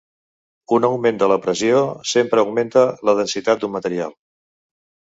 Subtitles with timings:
[0.77, 1.83] Un augment de la pressió
[2.15, 4.21] sempre augmenta la densitat d'un material.